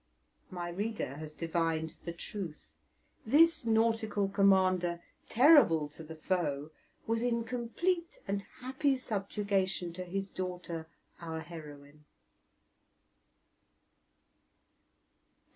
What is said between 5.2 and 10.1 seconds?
terrible to the foe, was in complete and happy subjugation to